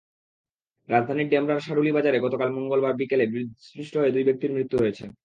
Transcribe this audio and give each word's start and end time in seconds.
রাজধানীর 0.89 1.29
ডেমরার 1.29 1.65
সারুলি 1.65 1.91
বাজারে 1.93 2.17
গতকাল 2.19 2.49
মঙ্গলবার 2.57 2.93
বিকেলে 2.99 3.25
বিদ্যুৎস্পৃষ্ট 3.27 3.93
হয়ে 3.97 4.13
দুই 4.15 4.23
ব্যক্তির 4.27 4.55
মৃত্যু 4.55 4.75
হয়েছে। 4.79 5.03